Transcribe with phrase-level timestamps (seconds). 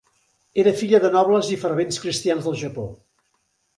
[0.61, 2.87] Era filla de nobles i fervents cristians del Japó.